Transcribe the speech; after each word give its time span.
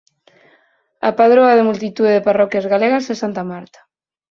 A 1.09 1.11
padroa 1.19 1.51
de 1.57 1.67
multitude 1.69 2.11
de 2.15 2.25
parroquias 2.27 2.69
galegas 2.73 3.05
é 3.13 3.15
Santa 3.23 3.43
Marta. 3.51 3.79